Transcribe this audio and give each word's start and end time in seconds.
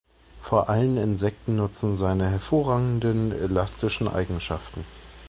Vor 0.39 0.67
allem 0.67 0.97
Insekten 0.97 1.57
nutzen 1.57 1.95
seine 1.95 2.27
hervorragenden 2.31 3.31
elastischen 3.31 4.07
Eigenschaften. 4.07 4.83